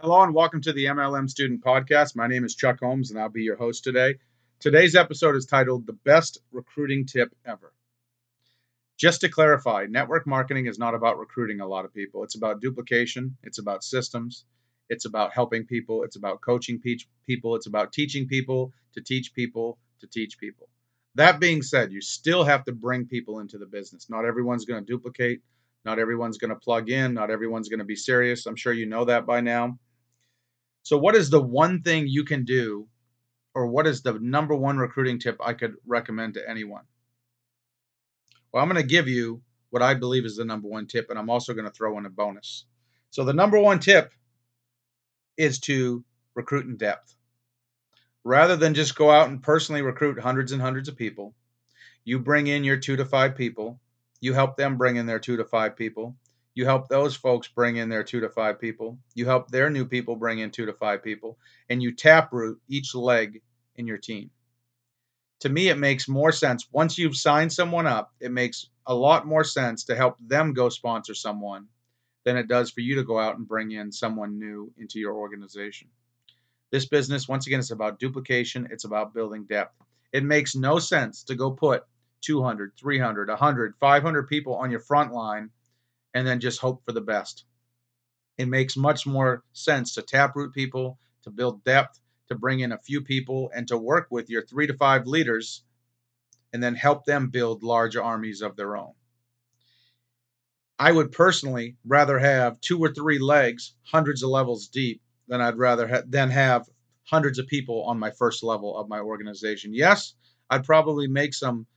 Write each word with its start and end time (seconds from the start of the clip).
Hello 0.00 0.22
and 0.22 0.32
welcome 0.32 0.60
to 0.60 0.72
the 0.72 0.84
MLM 0.84 1.28
Student 1.28 1.60
Podcast. 1.60 2.14
My 2.14 2.28
name 2.28 2.44
is 2.44 2.54
Chuck 2.54 2.78
Holmes 2.78 3.10
and 3.10 3.18
I'll 3.18 3.28
be 3.28 3.42
your 3.42 3.56
host 3.56 3.82
today. 3.82 4.14
Today's 4.60 4.94
episode 4.94 5.34
is 5.34 5.44
titled 5.44 5.88
The 5.88 5.92
Best 5.92 6.38
Recruiting 6.52 7.04
Tip 7.04 7.34
Ever. 7.44 7.72
Just 8.96 9.22
to 9.22 9.28
clarify, 9.28 9.86
network 9.90 10.24
marketing 10.24 10.66
is 10.66 10.78
not 10.78 10.94
about 10.94 11.18
recruiting 11.18 11.60
a 11.60 11.66
lot 11.66 11.84
of 11.84 11.92
people. 11.92 12.22
It's 12.22 12.36
about 12.36 12.60
duplication, 12.60 13.36
it's 13.42 13.58
about 13.58 13.82
systems, 13.82 14.44
it's 14.88 15.04
about 15.04 15.34
helping 15.34 15.66
people, 15.66 16.04
it's 16.04 16.14
about 16.14 16.42
coaching 16.42 16.78
people, 16.78 17.56
it's 17.56 17.66
about 17.66 17.92
teaching 17.92 18.28
people 18.28 18.72
to 18.94 19.00
teach 19.00 19.34
people 19.34 19.78
to 19.98 20.06
teach 20.06 20.38
people. 20.38 20.68
That 21.16 21.40
being 21.40 21.60
said, 21.60 21.90
you 21.90 22.02
still 22.02 22.44
have 22.44 22.62
to 22.66 22.72
bring 22.72 23.06
people 23.06 23.40
into 23.40 23.58
the 23.58 23.66
business. 23.66 24.08
Not 24.08 24.26
everyone's 24.26 24.64
going 24.64 24.80
to 24.80 24.86
duplicate, 24.86 25.40
not 25.84 25.98
everyone's 25.98 26.38
going 26.38 26.50
to 26.50 26.56
plug 26.56 26.88
in, 26.88 27.14
not 27.14 27.32
everyone's 27.32 27.68
going 27.68 27.80
to 27.80 27.84
be 27.84 27.96
serious. 27.96 28.46
I'm 28.46 28.54
sure 28.54 28.72
you 28.72 28.86
know 28.86 29.04
that 29.06 29.26
by 29.26 29.40
now 29.40 29.76
so, 30.88 30.96
what 30.96 31.14
is 31.14 31.28
the 31.28 31.42
one 31.42 31.82
thing 31.82 32.06
you 32.06 32.24
can 32.24 32.46
do, 32.46 32.88
or 33.54 33.66
what 33.66 33.86
is 33.86 34.00
the 34.00 34.14
number 34.14 34.54
one 34.54 34.78
recruiting 34.78 35.18
tip 35.18 35.36
I 35.38 35.52
could 35.52 35.74
recommend 35.86 36.32
to 36.32 36.48
anyone? 36.48 36.84
Well, 38.50 38.62
I'm 38.62 38.70
going 38.70 38.80
to 38.80 38.88
give 38.88 39.06
you 39.06 39.42
what 39.68 39.82
I 39.82 39.92
believe 39.92 40.24
is 40.24 40.36
the 40.36 40.46
number 40.46 40.66
one 40.66 40.86
tip, 40.86 41.10
and 41.10 41.18
I'm 41.18 41.28
also 41.28 41.52
going 41.52 41.66
to 41.66 41.70
throw 41.70 41.98
in 41.98 42.06
a 42.06 42.08
bonus. 42.08 42.64
So, 43.10 43.26
the 43.26 43.34
number 43.34 43.58
one 43.58 43.80
tip 43.80 44.14
is 45.36 45.58
to 45.68 46.02
recruit 46.34 46.64
in 46.64 46.78
depth. 46.78 47.14
Rather 48.24 48.56
than 48.56 48.72
just 48.72 48.96
go 48.96 49.10
out 49.10 49.28
and 49.28 49.42
personally 49.42 49.82
recruit 49.82 50.18
hundreds 50.18 50.52
and 50.52 50.62
hundreds 50.62 50.88
of 50.88 50.96
people, 50.96 51.34
you 52.06 52.18
bring 52.18 52.46
in 52.46 52.64
your 52.64 52.78
two 52.78 52.96
to 52.96 53.04
five 53.04 53.36
people, 53.36 53.78
you 54.22 54.32
help 54.32 54.56
them 54.56 54.78
bring 54.78 54.96
in 54.96 55.04
their 55.04 55.18
two 55.18 55.36
to 55.36 55.44
five 55.44 55.76
people, 55.76 56.16
you 56.58 56.64
help 56.64 56.88
those 56.88 57.14
folks 57.14 57.46
bring 57.46 57.76
in 57.76 57.88
their 57.88 58.02
two 58.02 58.18
to 58.18 58.28
five 58.28 58.60
people. 58.60 58.98
You 59.14 59.26
help 59.26 59.48
their 59.48 59.70
new 59.70 59.86
people 59.86 60.16
bring 60.16 60.40
in 60.40 60.50
two 60.50 60.66
to 60.66 60.72
five 60.72 61.04
people, 61.04 61.38
and 61.70 61.80
you 61.80 61.94
taproot 61.94 62.58
each 62.66 62.96
leg 62.96 63.42
in 63.76 63.86
your 63.86 63.96
team. 63.96 64.30
To 65.42 65.48
me, 65.48 65.68
it 65.68 65.78
makes 65.78 66.08
more 66.08 66.32
sense 66.32 66.66
once 66.72 66.98
you've 66.98 67.16
signed 67.16 67.52
someone 67.52 67.86
up. 67.86 68.12
It 68.18 68.32
makes 68.32 68.70
a 68.88 68.94
lot 68.94 69.24
more 69.24 69.44
sense 69.44 69.84
to 69.84 69.94
help 69.94 70.16
them 70.18 70.52
go 70.52 70.68
sponsor 70.68 71.14
someone 71.14 71.68
than 72.24 72.36
it 72.36 72.48
does 72.48 72.72
for 72.72 72.80
you 72.80 72.96
to 72.96 73.04
go 73.04 73.20
out 73.20 73.36
and 73.38 73.46
bring 73.46 73.70
in 73.70 73.92
someone 73.92 74.40
new 74.40 74.72
into 74.78 74.98
your 74.98 75.14
organization. 75.14 75.86
This 76.72 76.86
business, 76.86 77.28
once 77.28 77.46
again, 77.46 77.60
is 77.60 77.70
about 77.70 78.00
duplication. 78.00 78.66
It's 78.72 78.84
about 78.84 79.14
building 79.14 79.44
depth. 79.44 79.80
It 80.12 80.24
makes 80.24 80.56
no 80.56 80.80
sense 80.80 81.22
to 81.24 81.36
go 81.36 81.52
put 81.52 81.84
200, 82.22 82.72
300, 82.76 83.28
100, 83.28 83.74
500 83.78 84.22
people 84.26 84.56
on 84.56 84.72
your 84.72 84.80
front 84.80 85.12
line 85.12 85.50
and 86.18 86.26
then 86.26 86.40
just 86.40 86.58
hope 86.58 86.82
for 86.84 86.90
the 86.90 87.00
best. 87.00 87.44
It 88.38 88.48
makes 88.48 88.76
much 88.76 89.06
more 89.06 89.44
sense 89.52 89.94
to 89.94 90.02
taproot 90.02 90.52
people, 90.52 90.98
to 91.22 91.30
build 91.30 91.62
depth, 91.62 92.00
to 92.26 92.34
bring 92.34 92.58
in 92.58 92.72
a 92.72 92.78
few 92.78 93.02
people, 93.02 93.52
and 93.54 93.68
to 93.68 93.78
work 93.78 94.08
with 94.10 94.28
your 94.28 94.44
three 94.44 94.66
to 94.66 94.74
five 94.74 95.06
leaders 95.06 95.62
and 96.52 96.60
then 96.60 96.74
help 96.74 97.04
them 97.04 97.30
build 97.30 97.62
large 97.62 97.94
armies 97.94 98.42
of 98.42 98.56
their 98.56 98.76
own. 98.76 98.94
I 100.76 100.90
would 100.90 101.12
personally 101.12 101.76
rather 101.86 102.18
have 102.18 102.60
two 102.60 102.80
or 102.80 102.92
three 102.92 103.20
legs, 103.20 103.76
hundreds 103.84 104.24
of 104.24 104.30
levels 104.30 104.66
deep, 104.66 105.00
than 105.28 105.40
I'd 105.40 105.56
rather 105.56 105.86
ha- 105.86 106.02
than 106.04 106.30
have 106.30 106.68
hundreds 107.04 107.38
of 107.38 107.46
people 107.46 107.84
on 107.84 107.96
my 108.00 108.10
first 108.10 108.42
level 108.42 108.76
of 108.76 108.88
my 108.88 108.98
organization. 108.98 109.72
Yes, 109.72 110.14
I'd 110.50 110.64
probably 110.64 111.06
make 111.06 111.32
some 111.32 111.68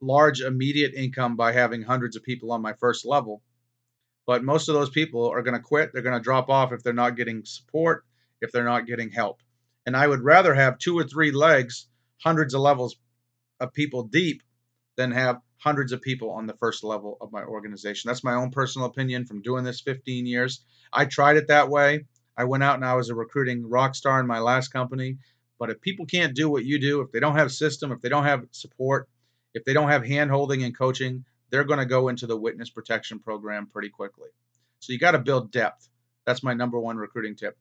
large 0.00 0.40
immediate 0.40 0.94
income 0.94 1.36
by 1.36 1.52
having 1.52 1.82
hundreds 1.82 2.16
of 2.16 2.24
people 2.24 2.50
on 2.50 2.60
my 2.60 2.72
first 2.72 3.06
level, 3.06 3.40
but 4.28 4.44
most 4.44 4.68
of 4.68 4.74
those 4.74 4.90
people 4.90 5.26
are 5.26 5.42
going 5.42 5.56
to 5.56 5.62
quit. 5.62 5.90
They're 5.90 6.02
going 6.02 6.18
to 6.18 6.22
drop 6.22 6.50
off 6.50 6.70
if 6.70 6.82
they're 6.82 6.92
not 6.92 7.16
getting 7.16 7.46
support, 7.46 8.04
if 8.42 8.52
they're 8.52 8.62
not 8.62 8.86
getting 8.86 9.10
help. 9.10 9.40
And 9.86 9.96
I 9.96 10.06
would 10.06 10.20
rather 10.20 10.52
have 10.52 10.76
two 10.76 10.98
or 10.98 11.04
three 11.04 11.32
legs, 11.32 11.88
hundreds 12.22 12.52
of 12.52 12.60
levels 12.60 12.96
of 13.58 13.72
people 13.72 14.02
deep, 14.02 14.42
than 14.98 15.12
have 15.12 15.40
hundreds 15.56 15.92
of 15.92 16.02
people 16.02 16.30
on 16.30 16.46
the 16.46 16.52
first 16.60 16.84
level 16.84 17.16
of 17.22 17.32
my 17.32 17.42
organization. 17.42 18.08
That's 18.08 18.22
my 18.22 18.34
own 18.34 18.50
personal 18.50 18.86
opinion 18.86 19.24
from 19.24 19.40
doing 19.40 19.64
this 19.64 19.80
15 19.80 20.26
years. 20.26 20.60
I 20.92 21.06
tried 21.06 21.38
it 21.38 21.48
that 21.48 21.70
way. 21.70 22.04
I 22.36 22.44
went 22.44 22.62
out 22.62 22.74
and 22.74 22.84
I 22.84 22.96
was 22.96 23.08
a 23.08 23.14
recruiting 23.14 23.66
rock 23.66 23.94
star 23.94 24.20
in 24.20 24.26
my 24.26 24.40
last 24.40 24.68
company. 24.68 25.16
But 25.58 25.70
if 25.70 25.80
people 25.80 26.04
can't 26.04 26.36
do 26.36 26.50
what 26.50 26.66
you 26.66 26.78
do, 26.78 27.00
if 27.00 27.10
they 27.12 27.20
don't 27.20 27.36
have 27.36 27.50
system, 27.50 27.92
if 27.92 28.02
they 28.02 28.10
don't 28.10 28.24
have 28.24 28.44
support, 28.50 29.08
if 29.54 29.64
they 29.64 29.72
don't 29.72 29.88
have 29.88 30.04
hand 30.04 30.30
holding 30.30 30.64
and 30.64 30.76
coaching, 30.76 31.24
they're 31.50 31.64
going 31.64 31.78
to 31.78 31.86
go 31.86 32.08
into 32.08 32.26
the 32.26 32.36
witness 32.36 32.70
protection 32.70 33.18
program 33.18 33.66
pretty 33.66 33.88
quickly. 33.88 34.28
So 34.80 34.92
you 34.92 34.98
got 34.98 35.12
to 35.12 35.18
build 35.18 35.50
depth. 35.50 35.88
That's 36.26 36.42
my 36.42 36.54
number 36.54 36.78
one 36.78 36.96
recruiting 36.96 37.36
tip. 37.36 37.56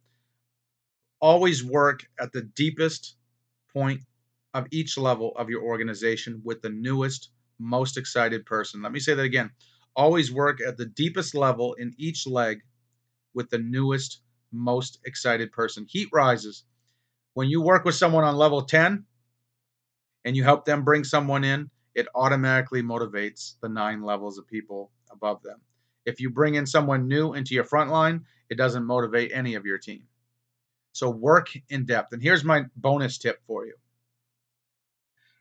Always 1.19 1.63
work 1.63 2.01
at 2.19 2.31
the 2.31 2.41
deepest 2.41 3.15
point 3.73 4.01
of 4.53 4.67
each 4.71 4.97
level 4.97 5.33
of 5.35 5.49
your 5.49 5.63
organization 5.63 6.41
with 6.43 6.61
the 6.61 6.69
newest, 6.69 7.29
most 7.59 7.97
excited 7.97 8.45
person. 8.45 8.81
Let 8.81 8.91
me 8.91 8.99
say 8.99 9.13
that 9.13 9.23
again. 9.23 9.51
Always 9.95 10.31
work 10.31 10.59
at 10.61 10.77
the 10.77 10.85
deepest 10.85 11.33
level 11.33 11.73
in 11.73 11.93
each 11.97 12.27
leg 12.27 12.61
with 13.33 13.49
the 13.49 13.57
newest, 13.57 14.21
most 14.51 14.99
excited 15.05 15.51
person. 15.51 15.85
Heat 15.87 16.09
rises. 16.13 16.63
When 17.33 17.49
you 17.49 17.61
work 17.61 17.85
with 17.85 17.95
someone 17.95 18.23
on 18.23 18.35
level 18.35 18.63
10 18.63 19.05
and 20.25 20.35
you 20.35 20.43
help 20.43 20.65
them 20.65 20.83
bring 20.83 21.03
someone 21.03 21.43
in, 21.43 21.69
it 21.97 22.07
automatically 22.13 22.83
motivates 22.83 23.55
the 23.59 23.67
nine 23.67 24.03
levels 24.03 24.37
of 24.37 24.47
people 24.47 24.91
above 25.11 25.41
them. 25.41 25.59
If 26.05 26.21
you 26.21 26.29
bring 26.29 26.53
in 26.53 26.67
someone 26.67 27.07
new 27.07 27.33
into 27.33 27.55
your 27.55 27.63
front 27.63 27.89
line, 27.89 28.23
it 28.51 28.55
doesn't 28.55 28.85
motivate 28.85 29.31
any 29.33 29.55
of 29.55 29.65
your 29.65 29.79
team. 29.79 30.03
So 30.93 31.09
work 31.09 31.49
in 31.69 31.85
depth. 31.85 32.13
And 32.13 32.21
here's 32.21 32.43
my 32.43 32.65
bonus 32.75 33.17
tip 33.17 33.41
for 33.47 33.65
you 33.65 33.73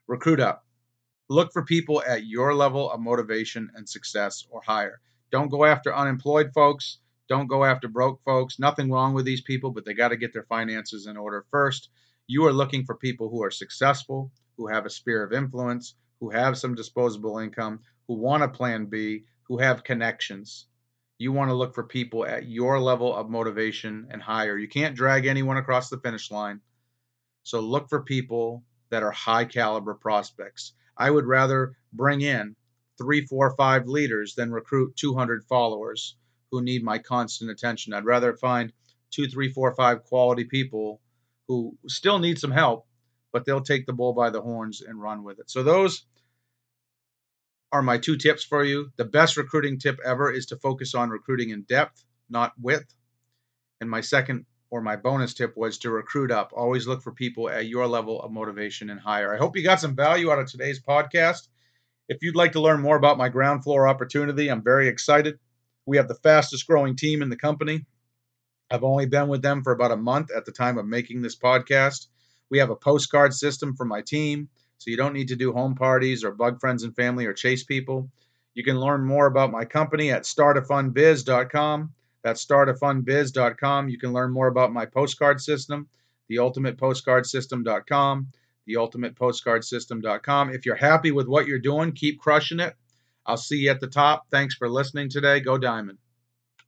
recruit 0.06 0.41
up. 0.41 0.65
Look 1.28 1.53
for 1.53 1.62
people 1.62 2.03
at 2.06 2.25
your 2.25 2.55
level 2.55 2.91
of 2.91 3.00
motivation 3.00 3.71
and 3.75 3.87
success 3.87 4.47
or 4.49 4.62
higher. 4.62 5.00
Don't 5.31 5.50
go 5.50 5.66
after 5.66 5.95
unemployed 5.95 6.53
folks. 6.55 7.00
Don't 7.28 7.49
go 7.49 7.65
after 7.65 7.87
broke 7.87 8.22
folks. 8.25 8.59
Nothing 8.59 8.91
wrong 8.91 9.12
with 9.12 9.27
these 9.27 9.43
people, 9.43 9.72
but 9.72 9.84
they 9.84 9.93
got 9.93 10.09
to 10.09 10.16
get 10.16 10.33
their 10.33 10.45
finances 10.45 11.06
in 11.06 11.19
order 11.19 11.45
first. 11.50 11.91
You 12.27 12.47
are 12.47 12.53
looking 12.53 12.87
for 12.87 12.95
people 12.95 13.28
who 13.28 13.43
are 13.43 13.50
successful, 13.50 14.31
who 14.56 14.69
have 14.69 14.87
a 14.87 14.91
sphere 14.91 15.22
of 15.22 15.34
influence, 15.34 15.95
who 16.21 16.31
have 16.31 16.59
some 16.59 16.75
disposable 16.75 17.38
income, 17.38 17.81
who 18.09 18.15
want 18.15 18.43
a 18.43 18.49
plan 18.49 18.87
B, 18.87 19.25
who 19.44 19.59
have 19.59 19.84
connections. 19.84 20.66
You 21.19 21.32
want 21.32 21.50
to 21.50 21.54
look 21.54 21.75
for 21.75 21.84
people 21.84 22.27
at 22.27 22.47
your 22.47 22.81
level 22.81 23.15
of 23.15 23.31
motivation 23.31 24.09
and 24.10 24.22
higher. 24.22 24.59
You 24.59 24.69
can't 24.69 24.97
drag 24.97 25.27
anyone 25.27 25.56
across 25.56 25.88
the 25.88 25.99
finish 25.99 26.31
line. 26.31 26.60
So 27.43 27.60
look 27.60 27.88
for 27.88 28.03
people 28.03 28.65
that 28.91 29.03
are 29.03 29.12
high 29.12 29.44
caliber 29.44 29.94
prospects. 29.94 30.72
I 30.97 31.10
would 31.10 31.27
rather 31.27 31.77
bring 31.93 32.21
in 32.21 32.56
three, 32.98 33.27
four, 33.27 33.54
five 33.56 33.87
leaders 33.87 34.34
than 34.34 34.50
recruit 34.53 34.97
200 34.97 35.44
followers 35.44 36.16
who 36.50 36.62
need 36.62 36.83
my 36.83 36.98
constant 36.98 37.50
attention. 37.50 37.93
I'd 37.93 38.04
rather 38.04 38.37
find 38.37 38.72
two, 39.10 39.28
three, 39.28 39.53
four, 39.53 39.75
five 39.75 40.04
quality 40.04 40.44
people 40.44 41.00
who 41.48 41.77
still 41.87 42.19
need 42.19 42.38
some 42.38 42.50
help, 42.50 42.87
but 43.33 43.45
they'll 43.45 43.61
take 43.61 43.87
the 43.87 43.93
bull 43.93 44.13
by 44.13 44.31
the 44.31 44.41
horns 44.41 44.81
and 44.81 45.01
run 45.01 45.25
with 45.25 45.39
it. 45.39 45.51
So 45.51 45.63
those 45.63 46.07
are 47.73 47.83
my 47.83 47.99
two 47.99 48.17
tips 48.17 48.45
for 48.45 48.65
you. 48.65 48.91
The 48.97 49.05
best 49.05 49.37
recruiting 49.37 49.79
tip 49.79 49.99
ever 50.05 50.33
is 50.33 50.47
to 50.47 50.57
focus 50.57 50.95
on 50.95 51.11
recruiting 51.11 51.51
in 51.51 51.63
depth, 51.63 52.05
not 52.31 52.53
width. 52.61 52.95
And 53.81 53.91
my 53.91 54.01
second 54.01 54.47
or 54.71 54.81
my 54.81 54.97
bonus 54.97 55.35
tip 55.35 55.57
was 55.57 55.79
to 55.79 55.91
recruit 55.91 56.31
up. 56.31 56.53
Always 56.55 56.87
look 56.87 57.03
for 57.03 57.13
people 57.13 57.49
at 57.49 57.67
your 57.67 57.87
level 57.87 58.21
of 58.21 58.33
motivation 58.33 58.91
and 58.91 59.01
higher. 59.01 59.35
I 59.35 59.39
hope 59.39 59.57
you 59.57 59.63
got 59.63 59.81
some 59.81 59.95
value 59.95 60.31
out 60.31 60.39
of 60.39 60.51
today's 60.51 60.83
podcast. 60.83 61.49
If 62.09 62.19
you'd 62.23 62.37
like 62.37 62.53
to 62.53 62.61
learn 62.61 62.81
more 62.81 62.97
about 62.97 63.19
my 63.19 63.29
ground 63.29 63.65
floor 63.65 63.89
opportunity, 63.89 64.49
I'm 64.49 64.63
very 64.63 64.89
excited. 64.89 65.39
We 65.87 65.97
have 65.99 66.09
the 66.09 66.15
fastest 66.15 66.67
growing 66.67 66.97
team 66.97 67.23
in 67.23 67.31
the 67.31 67.37
company. 67.37 67.85
I've 68.71 68.85
only 68.85 69.07
been 69.07 69.29
with 69.29 69.43
them 69.43 69.63
for 69.63 69.73
about 69.73 69.93
a 69.93 69.97
month 69.97 70.31
at 70.34 70.45
the 70.45 70.53
time 70.53 70.79
of 70.79 70.87
making 70.87 71.22
this 71.22 71.37
podcast. 71.37 72.07
We 72.51 72.59
have 72.59 72.71
a 72.71 72.77
postcard 72.77 73.34
system 73.34 73.75
for 73.75 73.84
my 73.84 74.03
team, 74.03 74.48
so 74.78 74.91
you 74.91 74.97
don't 74.97 75.13
need 75.13 75.28
to 75.28 75.37
do 75.37 75.53
home 75.53 75.75
parties 75.75 76.25
or 76.25 76.31
bug 76.31 76.60
friends 76.60 76.83
and 76.83 76.95
family 76.95 77.27
or 77.27 77.33
chase 77.33 77.65
people. 77.65 78.09
You 78.54 78.65
can 78.65 78.81
learn 78.81 79.04
more 79.04 79.27
about 79.27 79.53
my 79.53 79.65
company 79.65 80.10
at 80.10 80.22
startafunbiz.com. 80.22 81.93
That's 82.22 82.45
startafunbiz.com. 82.45 83.89
You 83.89 83.98
can 83.98 84.13
learn 84.13 84.33
more 84.33 84.47
about 84.48 84.72
my 84.72 84.87
postcard 84.87 85.41
system, 85.41 85.89
theultimatepostcardsystem.com, 86.31 88.28
theultimatepostcardsystem.com. 88.69 90.51
If 90.51 90.66
you're 90.66 90.75
happy 90.75 91.13
with 91.13 91.28
what 91.28 91.47
you're 91.47 91.59
doing, 91.59 91.93
keep 91.93 92.19
crushing 92.19 92.60
it. 92.60 92.75
I'll 93.27 93.37
see 93.37 93.59
you 93.59 93.71
at 93.71 93.81
the 93.81 93.89
top. 93.89 94.27
Thanks 94.31 94.54
for 94.54 94.69
listening 94.69 95.10
today. 95.10 95.41
Go 95.41 95.59
Diamond. 95.59 95.98